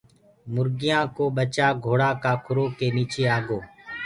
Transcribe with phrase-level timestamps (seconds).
[0.53, 2.65] مرگيآ ڪو ٻچآ گھوڙآ ڪآ کُرو
[2.95, 3.59] نيچي دٻگو۔